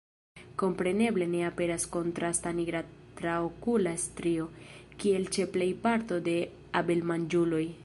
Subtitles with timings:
[0.59, 2.81] Kompreneble ne aperas kontrasta nigra
[3.21, 4.49] traokula strio,
[5.05, 6.37] kiel ĉe plej parto de
[6.83, 7.65] abelmanĝuloj.